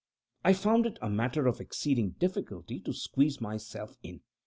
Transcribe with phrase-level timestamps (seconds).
[0.43, 4.21] I found it a matter of exceeding difficulty to squeeze myself in.